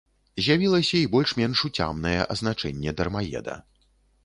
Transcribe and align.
З'явілася 0.45 0.95
і 1.01 1.09
больш-менш 1.15 1.61
уцямнае 1.69 2.15
азначэнне 2.33 2.97
дармаеда. 3.03 3.61